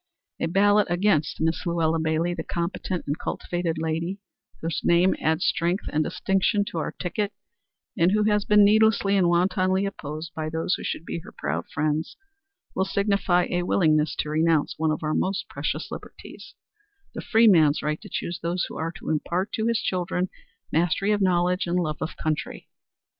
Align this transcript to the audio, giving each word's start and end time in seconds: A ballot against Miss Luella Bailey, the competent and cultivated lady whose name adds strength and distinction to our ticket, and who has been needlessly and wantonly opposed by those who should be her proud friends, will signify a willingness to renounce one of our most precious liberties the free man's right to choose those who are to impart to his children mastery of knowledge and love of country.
A 0.39 0.47
ballot 0.47 0.87
against 0.89 1.39
Miss 1.39 1.63
Luella 1.63 1.99
Bailey, 1.99 2.33
the 2.33 2.41
competent 2.41 3.05
and 3.05 3.19
cultivated 3.19 3.77
lady 3.77 4.17
whose 4.59 4.81
name 4.83 5.15
adds 5.21 5.45
strength 5.45 5.83
and 5.93 6.03
distinction 6.03 6.65
to 6.71 6.79
our 6.79 6.93
ticket, 6.93 7.33
and 7.95 8.11
who 8.11 8.23
has 8.23 8.43
been 8.43 8.65
needlessly 8.65 9.15
and 9.15 9.29
wantonly 9.29 9.85
opposed 9.85 10.33
by 10.33 10.49
those 10.49 10.73
who 10.73 10.83
should 10.83 11.05
be 11.05 11.19
her 11.19 11.31
proud 11.31 11.69
friends, 11.69 12.17
will 12.73 12.83
signify 12.83 13.45
a 13.51 13.61
willingness 13.61 14.15
to 14.15 14.29
renounce 14.31 14.73
one 14.75 14.89
of 14.89 15.03
our 15.03 15.13
most 15.13 15.47
precious 15.47 15.91
liberties 15.91 16.55
the 17.13 17.21
free 17.21 17.47
man's 17.47 17.83
right 17.83 18.01
to 18.01 18.09
choose 18.11 18.39
those 18.41 18.65
who 18.69 18.77
are 18.77 18.91
to 18.93 19.11
impart 19.11 19.51
to 19.53 19.67
his 19.67 19.77
children 19.79 20.29
mastery 20.71 21.11
of 21.11 21.21
knowledge 21.21 21.67
and 21.67 21.77
love 21.77 21.97
of 22.01 22.17
country. 22.17 22.67